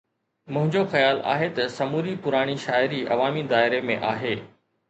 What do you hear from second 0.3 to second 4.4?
منهنجو خيال آهي ته سموري پراڻي شاعري عوامي دائري ۾ آهي